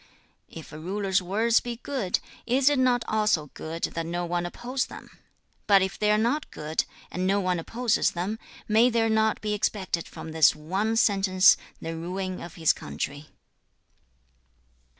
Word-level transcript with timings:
5. 0.47 0.57
'If 0.57 0.73
a 0.73 0.79
ruler's 0.79 1.21
words 1.21 1.59
be 1.59 1.75
good, 1.75 2.19
is 2.47 2.69
it 2.69 2.79
not 2.79 3.05
also 3.07 3.51
good 3.53 3.83
that 3.83 4.03
no 4.07 4.25
one 4.25 4.47
oppose 4.47 4.87
them? 4.87 5.11
But 5.67 5.83
if 5.83 5.99
they 5.99 6.09
are 6.09 6.17
not 6.17 6.49
good, 6.49 6.85
and 7.11 7.27
no 7.27 7.39
one 7.39 7.59
opposes 7.59 8.09
them, 8.09 8.39
may 8.67 8.89
there 8.89 9.09
not 9.11 9.41
be 9.41 9.53
expected 9.53 10.07
from 10.07 10.31
this 10.31 10.55
one 10.55 10.95
sentence 10.95 11.55
the 11.79 11.95
ruin 11.95 12.41
of 12.41 12.55
his 12.55 12.73
country?' 12.73 13.29